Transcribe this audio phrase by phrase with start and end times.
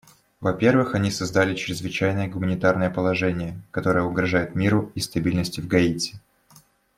[0.39, 6.19] Во-первых, они создали чрезвычайное гуманитарное положение, которое угрожает миру и стабильности в Гаити.